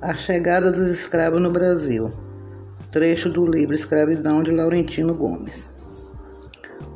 A 0.00 0.14
chegada 0.14 0.70
dos 0.70 0.88
escravos 0.88 1.40
no 1.40 1.50
Brasil. 1.50 2.12
Trecho 2.92 3.28
do 3.28 3.44
livro 3.44 3.74
Escravidão 3.74 4.44
de 4.44 4.52
Laurentino 4.52 5.12
Gomes. 5.12 5.74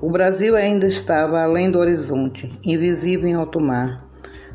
O 0.00 0.08
Brasil 0.08 0.54
ainda 0.54 0.86
estava 0.86 1.42
além 1.42 1.68
do 1.68 1.80
horizonte, 1.80 2.56
invisível 2.64 3.28
em 3.28 3.34
alto 3.34 3.60
mar, 3.60 4.08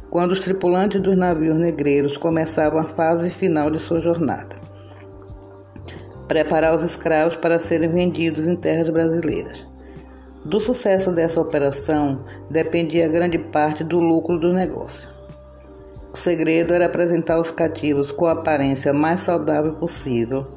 quando 0.09 0.31
os 0.31 0.39
tripulantes 0.39 1.01
dos 1.01 1.17
navios 1.17 1.57
negreiros 1.57 2.15
começavam 2.15 2.79
a 2.79 2.85
fase 2.85 3.29
final 3.29 3.69
de 3.69 3.79
sua 3.79 4.01
jornada. 4.01 4.55
Preparar 6.25 6.73
os 6.73 6.83
escravos 6.83 7.35
para 7.35 7.59
serem 7.59 7.89
vendidos 7.89 8.47
em 8.47 8.55
terras 8.55 8.89
brasileiras. 8.89 9.67
Do 10.45 10.61
sucesso 10.61 11.11
dessa 11.11 11.41
operação 11.41 12.23
dependia 12.49 13.09
grande 13.09 13.37
parte 13.37 13.83
do 13.83 13.99
lucro 13.99 14.39
do 14.39 14.53
negócio. 14.53 15.16
O 16.17 16.19
segredo 16.19 16.73
era 16.73 16.87
apresentar 16.87 17.39
os 17.39 17.51
cativos 17.51 18.11
com 18.11 18.25
a 18.25 18.31
aparência 18.31 18.91
mais 18.91 19.19
saudável 19.19 19.73
possível, 19.73 20.47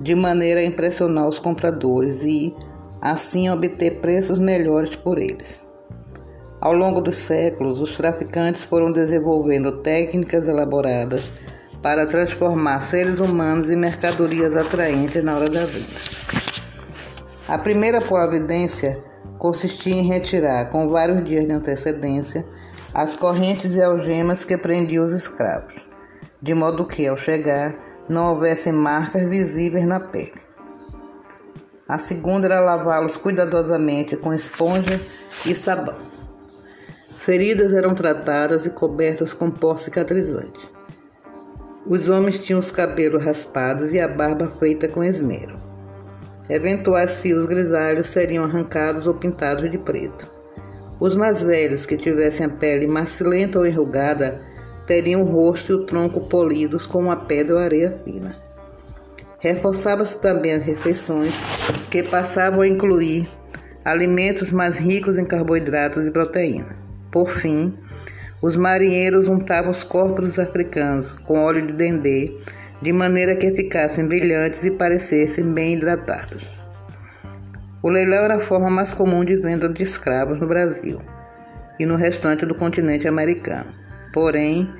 de 0.00 0.14
maneira 0.14 0.60
a 0.60 0.64
impressionar 0.64 1.26
os 1.26 1.36
compradores 1.36 2.22
e, 2.22 2.54
assim, 3.02 3.50
obter 3.50 4.00
preços 4.00 4.38
melhores 4.38 4.94
por 4.94 5.18
eles. 5.18 5.68
Ao 6.60 6.72
longo 6.72 7.00
dos 7.00 7.16
séculos, 7.16 7.80
os 7.80 7.96
traficantes 7.96 8.62
foram 8.62 8.92
desenvolvendo 8.92 9.78
técnicas 9.78 10.46
elaboradas 10.46 11.24
para 11.82 12.06
transformar 12.06 12.80
seres 12.80 13.18
humanos 13.18 13.68
em 13.68 13.74
mercadorias 13.74 14.56
atraentes 14.56 15.24
na 15.24 15.34
hora 15.34 15.50
da 15.50 15.64
venda. 15.66 15.88
A 17.48 17.58
primeira 17.58 18.00
providência 18.00 19.02
consistia 19.38 19.92
em 19.92 20.06
retirar, 20.06 20.66
com 20.66 20.88
vários 20.88 21.24
dias 21.24 21.44
de 21.44 21.52
antecedência, 21.52 22.46
as 22.92 23.14
correntes 23.14 23.74
e 23.76 23.82
algemas 23.82 24.42
que 24.42 24.56
prendiam 24.56 25.04
os 25.04 25.12
escravos, 25.12 25.74
de 26.42 26.54
modo 26.54 26.86
que, 26.86 27.06
ao 27.06 27.16
chegar, 27.16 27.76
não 28.08 28.30
houvessem 28.30 28.72
marcas 28.72 29.28
visíveis 29.28 29.86
na 29.86 30.00
pele. 30.00 30.40
A 31.88 31.98
segunda 31.98 32.46
era 32.46 32.60
lavá-los 32.60 33.16
cuidadosamente 33.16 34.16
com 34.16 34.32
esponja 34.32 35.00
e 35.46 35.54
sabão. 35.54 35.96
Feridas 37.18 37.72
eram 37.72 37.94
tratadas 37.94 38.66
e 38.66 38.70
cobertas 38.70 39.32
com 39.32 39.50
pó 39.50 39.76
cicatrizante. 39.76 40.70
Os 41.86 42.08
homens 42.08 42.40
tinham 42.40 42.60
os 42.60 42.70
cabelos 42.70 43.24
raspados 43.24 43.92
e 43.92 44.00
a 44.00 44.08
barba 44.08 44.48
feita 44.48 44.88
com 44.88 45.02
esmero. 45.04 45.56
Eventuais 46.48 47.16
fios 47.16 47.46
grisalhos 47.46 48.08
seriam 48.08 48.44
arrancados 48.44 49.06
ou 49.06 49.14
pintados 49.14 49.70
de 49.70 49.78
preto. 49.78 50.39
Os 51.00 51.16
mais 51.16 51.42
velhos, 51.42 51.86
que 51.86 51.96
tivessem 51.96 52.44
a 52.44 52.50
pele 52.50 52.86
macilenta 52.86 53.58
ou 53.58 53.66
enrugada, 53.66 54.38
teriam 54.86 55.22
o 55.22 55.24
rosto 55.24 55.72
e 55.72 55.74
o 55.74 55.86
tronco 55.86 56.28
polidos 56.28 56.84
com 56.84 56.98
uma 56.98 57.16
pedra 57.16 57.54
ou 57.54 57.60
areia 57.60 57.98
fina. 58.04 58.36
Reforçava-se 59.38 60.20
também 60.20 60.52
as 60.52 60.62
refeições, 60.62 61.32
que 61.90 62.02
passavam 62.02 62.60
a 62.60 62.68
incluir 62.68 63.26
alimentos 63.82 64.52
mais 64.52 64.76
ricos 64.76 65.16
em 65.16 65.24
carboidratos 65.24 66.06
e 66.06 66.10
proteínas. 66.10 66.76
Por 67.10 67.30
fim, 67.30 67.72
os 68.42 68.54
marinheiros 68.54 69.26
untavam 69.26 69.70
os 69.70 69.82
corpos 69.82 70.24
dos 70.26 70.38
africanos 70.38 71.14
com 71.24 71.38
óleo 71.38 71.66
de 71.66 71.72
dendê, 71.72 72.36
de 72.82 72.92
maneira 72.92 73.34
que 73.34 73.50
ficassem 73.52 74.06
brilhantes 74.06 74.64
e 74.64 74.70
parecessem 74.70 75.50
bem 75.50 75.74
hidratados. 75.74 76.59
O 77.82 77.88
leilão 77.88 78.24
era 78.24 78.36
a 78.36 78.40
forma 78.40 78.68
mais 78.68 78.92
comum 78.92 79.24
de 79.24 79.36
venda 79.36 79.66
de 79.66 79.82
escravos 79.82 80.38
no 80.38 80.46
Brasil 80.46 80.98
e 81.78 81.86
no 81.86 81.96
restante 81.96 82.44
do 82.44 82.54
continente 82.54 83.08
americano, 83.08 83.72
porém, 84.12 84.70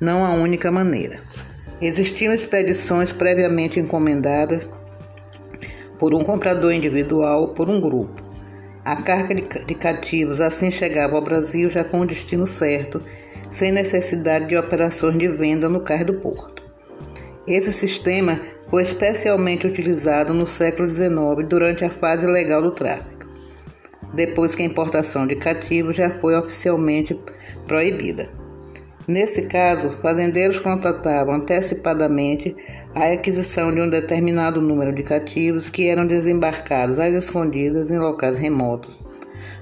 não 0.00 0.24
a 0.24 0.30
única 0.30 0.68
maneira. 0.72 1.20
Existiam 1.80 2.34
expedições 2.34 3.12
previamente 3.12 3.78
encomendadas 3.78 4.68
por 6.00 6.12
um 6.12 6.24
comprador 6.24 6.72
individual 6.72 7.42
ou 7.42 7.48
por 7.48 7.70
um 7.70 7.80
grupo. 7.80 8.20
A 8.84 8.96
carga 8.96 9.36
de 9.36 9.74
cativos 9.76 10.40
assim 10.40 10.72
chegava 10.72 11.14
ao 11.14 11.22
Brasil 11.22 11.70
já 11.70 11.84
com 11.84 12.00
o 12.00 12.06
destino 12.06 12.44
certo, 12.44 13.00
sem 13.48 13.70
necessidade 13.70 14.48
de 14.48 14.56
operações 14.56 15.16
de 15.16 15.28
venda 15.28 15.68
no 15.68 15.80
cais 15.80 16.04
do 16.04 16.14
porto. 16.14 16.57
Esse 17.48 17.72
sistema 17.72 18.38
foi 18.68 18.82
especialmente 18.82 19.66
utilizado 19.66 20.34
no 20.34 20.46
século 20.46 20.90
XIX 20.90 21.48
durante 21.48 21.82
a 21.82 21.88
fase 21.88 22.26
legal 22.26 22.60
do 22.60 22.72
tráfico, 22.72 23.26
depois 24.12 24.54
que 24.54 24.62
a 24.62 24.66
importação 24.66 25.26
de 25.26 25.34
cativos 25.34 25.96
já 25.96 26.10
foi 26.10 26.36
oficialmente 26.36 27.18
proibida. 27.66 28.28
Nesse 29.08 29.46
caso, 29.46 29.92
fazendeiros 30.02 30.60
contratavam 30.60 31.36
antecipadamente 31.36 32.54
a 32.94 33.12
aquisição 33.12 33.72
de 33.72 33.80
um 33.80 33.88
determinado 33.88 34.60
número 34.60 34.92
de 34.92 35.02
cativos 35.02 35.70
que 35.70 35.88
eram 35.88 36.06
desembarcados 36.06 36.98
às 36.98 37.14
escondidas 37.14 37.90
em 37.90 37.98
locais 37.98 38.36
remotos, 38.36 39.02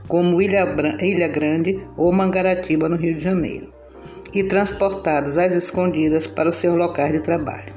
como 0.09 0.43
Ilha, 0.43 1.29
Grande 1.29 1.79
ou 1.97 2.13
Mangaratiba, 2.13 2.89
no 2.89 2.97
Rio 2.97 3.15
de 3.15 3.23
Janeiro, 3.23 3.76
e 4.33 4.43
transportados 4.45 5.39
às 5.39 5.55
escondidas 5.55 6.27
para 6.27 6.51
os 6.51 6.57
seus 6.57 6.77
locais 6.77 7.13
de 7.13 7.21
trabalho. 7.21 7.73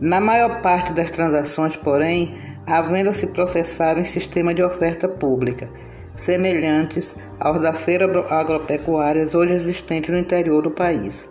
Na 0.00 0.20
maior 0.20 0.60
parte 0.60 0.92
das 0.92 1.10
transações, 1.10 1.76
porém, 1.76 2.34
a 2.66 2.82
venda 2.82 3.12
se 3.12 3.28
processava 3.28 4.00
em 4.00 4.04
sistema 4.04 4.54
de 4.54 4.62
oferta 4.62 5.08
pública, 5.08 5.68
semelhantes 6.14 7.14
aos 7.40 7.60
da 7.60 7.72
feira 7.72 8.10
agropecuárias 8.30 9.34
hoje 9.34 9.54
existentes 9.54 10.10
no 10.10 10.18
interior 10.18 10.62
do 10.62 10.70
país, 10.70 11.28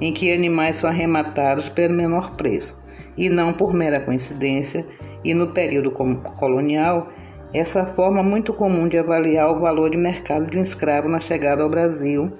em 0.00 0.12
que 0.12 0.32
animais 0.32 0.76
são 0.76 0.88
arrematados 0.88 1.68
pelo 1.68 1.94
menor 1.94 2.36
preço, 2.36 2.80
e 3.16 3.28
não 3.28 3.52
por 3.52 3.74
mera 3.74 4.00
coincidência, 4.00 4.86
e 5.24 5.34
no 5.34 5.48
período 5.48 5.90
colonial, 5.90 7.08
essa 7.52 7.84
forma 7.84 8.22
muito 8.22 8.54
comum 8.54 8.88
de 8.88 8.96
avaliar 8.96 9.50
o 9.50 9.60
valor 9.60 9.90
de 9.90 9.96
mercado 9.96 10.46
de 10.46 10.56
um 10.56 10.62
escravo 10.62 11.08
na 11.08 11.20
chegada 11.20 11.62
ao 11.62 11.68
Brasil 11.68 12.32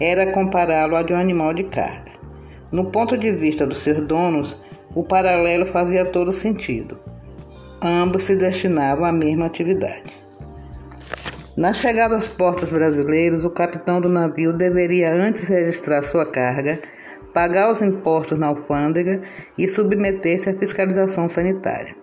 era 0.00 0.32
compará-lo 0.32 0.96
a 0.96 1.02
de 1.02 1.12
um 1.12 1.18
animal 1.18 1.54
de 1.54 1.64
carga. 1.64 2.12
No 2.72 2.90
ponto 2.90 3.16
de 3.16 3.32
vista 3.32 3.66
dos 3.66 3.78
seus 3.78 4.04
donos, 4.06 4.56
o 4.94 5.04
paralelo 5.04 5.66
fazia 5.66 6.04
todo 6.04 6.32
sentido. 6.32 6.98
Ambos 7.82 8.24
se 8.24 8.36
destinavam 8.36 9.04
à 9.04 9.12
mesma 9.12 9.46
atividade. 9.46 10.26
Na 11.56 11.72
chegada 11.72 12.14
aos 12.14 12.28
portos 12.28 12.68
brasileiros, 12.68 13.44
o 13.44 13.50
capitão 13.50 14.00
do 14.00 14.08
navio 14.08 14.52
deveria 14.52 15.14
antes 15.14 15.48
registrar 15.48 16.02
sua 16.02 16.26
carga, 16.26 16.80
pagar 17.32 17.70
os 17.70 17.80
impostos 17.80 18.38
na 18.38 18.48
alfândega 18.48 19.22
e 19.56 19.68
submeter-se 19.68 20.50
à 20.50 20.54
fiscalização 20.54 21.28
sanitária. 21.28 21.94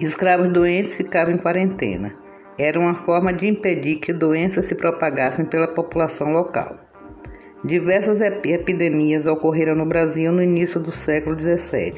Escravos 0.00 0.52
doentes 0.52 0.94
ficavam 0.94 1.34
em 1.34 1.38
quarentena. 1.38 2.14
Era 2.62 2.78
uma 2.78 2.92
forma 2.92 3.32
de 3.32 3.46
impedir 3.46 3.96
que 3.96 4.12
doenças 4.12 4.66
se 4.66 4.74
propagassem 4.74 5.46
pela 5.46 5.66
população 5.66 6.30
local. 6.30 6.76
Diversas 7.64 8.20
epidemias 8.20 9.24
ocorreram 9.24 9.74
no 9.74 9.86
Brasil 9.86 10.30
no 10.30 10.42
início 10.42 10.78
do 10.78 10.92
século 10.92 11.40
XVII 11.40 11.94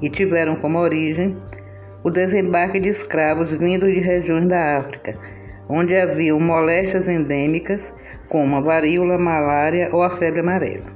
e 0.00 0.08
tiveram 0.08 0.54
como 0.54 0.78
origem 0.78 1.36
o 2.04 2.10
desembarque 2.10 2.78
de 2.78 2.90
escravos 2.90 3.54
vindos 3.54 3.92
de 3.92 3.98
regiões 3.98 4.46
da 4.46 4.78
África, 4.78 5.18
onde 5.68 5.96
haviam 5.96 6.38
moléstias 6.38 7.08
endêmicas 7.08 7.92
como 8.28 8.54
a 8.54 8.60
varíola, 8.60 9.18
malária 9.18 9.88
ou 9.92 10.00
a 10.00 10.10
febre 10.10 10.42
amarela. 10.42 10.92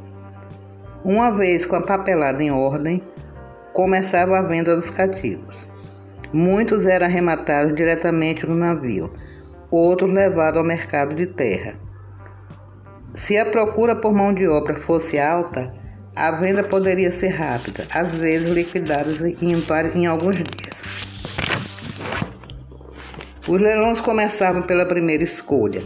Uma 1.04 1.32
vez 1.32 1.66
com 1.66 1.74
a 1.74 1.82
papelada 1.82 2.40
em 2.40 2.52
ordem, 2.52 3.02
começava 3.72 4.38
a 4.38 4.42
venda 4.42 4.76
dos 4.76 4.90
cativos. 4.90 5.67
Muitos 6.32 6.86
eram 6.86 7.06
arrematados 7.06 7.74
diretamente 7.74 8.46
no 8.46 8.54
navio, 8.54 9.10
outros 9.70 10.12
levados 10.12 10.58
ao 10.58 10.64
mercado 10.64 11.14
de 11.14 11.26
terra 11.26 11.88
se 13.18 13.36
a 13.36 13.44
procura 13.44 13.96
por 13.96 14.12
mão 14.12 14.32
de 14.32 14.46
obra 14.46 14.76
fosse 14.76 15.18
alta, 15.18 15.72
a 16.14 16.30
venda 16.30 16.62
poderia 16.62 17.10
ser 17.10 17.28
rápida, 17.28 17.84
às 17.90 18.16
vezes 18.16 18.50
liquidada 18.50 19.10
em, 19.40 19.52
em 19.94 20.06
alguns 20.06 20.36
dias. 20.36 20.82
Os 23.46 23.60
leilões 23.60 24.00
começavam 24.00 24.62
pela 24.62 24.86
primeira 24.86 25.24
escolha, 25.24 25.82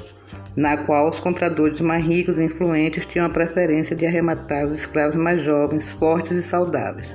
na 0.56 0.76
qual 0.76 1.08
os 1.08 1.20
compradores 1.20 1.81
mais 1.81 2.05
ricos 2.05 2.38
e 2.38 2.44
influentes 2.44 3.06
tinham 3.06 3.26
a 3.26 3.31
preferência 3.31 3.94
de 3.94 4.05
arrematar 4.05 4.67
os 4.67 4.72
escravos 4.72 5.17
mais 5.17 5.43
jovens, 5.43 5.90
fortes 5.93 6.37
e 6.37 6.43
saudáveis, 6.43 7.06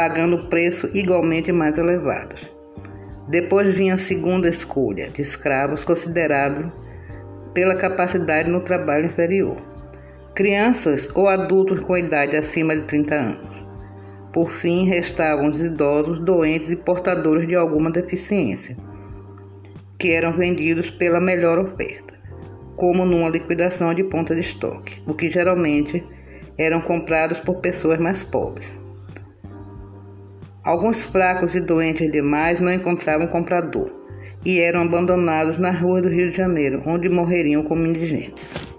pagando 0.00 0.48
preço 0.48 0.88
igualmente 0.94 1.52
mais 1.52 1.76
elevados. 1.76 2.50
Depois 3.28 3.74
vinha 3.74 3.96
a 3.96 3.98
segunda 3.98 4.48
escolha, 4.48 5.10
de 5.10 5.20
escravos 5.20 5.84
considerados 5.84 6.72
pela 7.52 7.74
capacidade 7.74 8.50
no 8.50 8.60
trabalho 8.60 9.04
inferior. 9.04 9.56
Crianças 10.34 11.10
ou 11.14 11.28
adultos 11.28 11.84
com 11.84 11.98
idade 11.98 12.34
acima 12.34 12.74
de 12.74 12.84
30 12.84 13.14
anos. 13.14 13.66
Por 14.32 14.50
fim, 14.50 14.86
restavam 14.86 15.50
os 15.50 15.60
idosos, 15.60 16.24
doentes 16.24 16.70
e 16.70 16.76
portadores 16.76 17.46
de 17.46 17.54
alguma 17.54 17.90
deficiência, 17.90 18.78
que 19.98 20.12
eram 20.12 20.32
vendidos 20.32 20.90
pela 20.90 21.20
melhor 21.20 21.58
oferta, 21.58 22.14
como 22.74 23.04
numa 23.04 23.28
liquidação 23.28 23.92
de 23.92 24.04
ponta 24.04 24.34
de 24.34 24.40
estoque, 24.40 25.02
o 25.06 25.12
que 25.12 25.30
geralmente 25.30 26.02
eram 26.56 26.80
comprados 26.80 27.38
por 27.38 27.56
pessoas 27.56 28.00
mais 28.00 28.24
pobres. 28.24 28.80
Alguns 30.70 31.02
fracos 31.02 31.56
e 31.56 31.60
doentes 31.60 32.12
demais 32.12 32.60
não 32.60 32.72
encontravam 32.72 33.26
comprador 33.26 33.90
e 34.44 34.60
eram 34.60 34.82
abandonados 34.82 35.58
na 35.58 35.72
rua 35.72 36.00
do 36.00 36.08
Rio 36.08 36.30
de 36.30 36.36
Janeiro, 36.36 36.78
onde 36.86 37.08
morreriam 37.08 37.64
como 37.64 37.84
indigentes. 37.84 38.69